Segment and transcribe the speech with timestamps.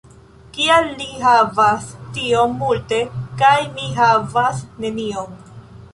[0.53, 1.85] Kial li havas
[2.17, 2.99] tiom multe
[3.43, 5.41] kaj mi havas nenion?